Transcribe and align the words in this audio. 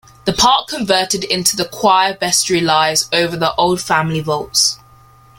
The 0.25 0.33
part 0.33 0.67
converted 0.67 1.23
into 1.23 1.55
the 1.55 1.63
choir 1.65 2.17
vestry 2.19 2.59
lies 2.59 3.07
over 3.13 3.37
the 3.37 3.53
old 3.53 3.79
family 3.79 4.19
vaults. 4.19 4.79